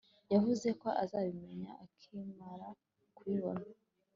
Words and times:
Yavuze 0.33 0.67
ko 0.81 0.87
azabimenya 1.03 1.71
akimara 1.85 2.67
kubibona 3.15 3.65